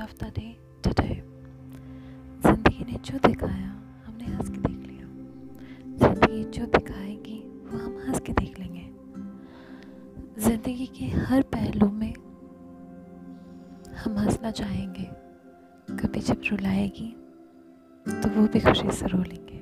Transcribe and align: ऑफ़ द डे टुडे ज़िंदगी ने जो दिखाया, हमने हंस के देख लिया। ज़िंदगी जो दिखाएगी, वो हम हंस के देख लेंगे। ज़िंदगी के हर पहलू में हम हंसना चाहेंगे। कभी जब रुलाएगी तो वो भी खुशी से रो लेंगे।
ऑफ़ 0.00 0.12
द 0.20 0.32
डे 0.36 0.48
टुडे 0.84 1.14
ज़िंदगी 2.44 2.84
ने 2.84 2.98
जो 3.04 3.18
दिखाया, 3.26 3.70
हमने 4.06 4.24
हंस 4.24 4.48
के 4.48 4.58
देख 4.58 4.86
लिया। 4.86 5.06
ज़िंदगी 5.98 6.42
जो 6.58 6.66
दिखाएगी, 6.68 7.38
वो 7.64 7.78
हम 7.78 7.96
हंस 8.06 8.20
के 8.20 8.32
देख 8.32 8.58
लेंगे। 8.58 8.86
ज़िंदगी 10.40 10.86
के 10.98 11.06
हर 11.18 11.42
पहलू 11.54 11.88
में 11.90 12.12
हम 13.96 14.18
हंसना 14.18 14.50
चाहेंगे। 14.50 15.08
कभी 15.96 16.20
जब 16.20 16.40
रुलाएगी 16.50 17.10
तो 18.06 18.28
वो 18.30 18.46
भी 18.48 18.60
खुशी 18.60 18.90
से 18.90 19.06
रो 19.06 19.18
लेंगे। 19.18 19.61